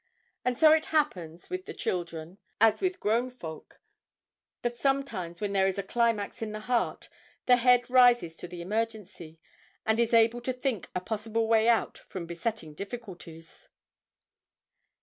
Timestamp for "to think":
10.41-10.89